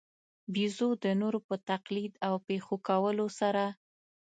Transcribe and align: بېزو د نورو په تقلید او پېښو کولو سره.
بېزو 0.53 0.89
د 1.03 1.05
نورو 1.21 1.39
په 1.47 1.55
تقلید 1.69 2.13
او 2.27 2.33
پېښو 2.47 2.75
کولو 2.87 3.27
سره. 3.39 3.65